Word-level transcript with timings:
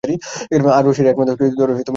আর 0.77 0.83
রশির 0.87 1.07
এক 1.07 1.15
প্রান্ত 1.17 1.31
তিনি 1.31 1.47
নিজে 1.47 1.59
ধরে 1.59 1.71
রাখতেন। 1.71 1.87